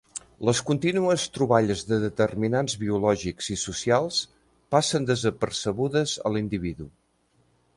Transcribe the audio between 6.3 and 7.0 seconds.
a l'individu.